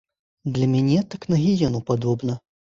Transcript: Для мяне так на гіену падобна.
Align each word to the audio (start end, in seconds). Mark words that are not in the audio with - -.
Для 0.55 0.69
мяне 0.73 0.97
так 1.13 1.29
на 1.35 1.41
гіену 1.45 1.85
падобна. 1.93 2.43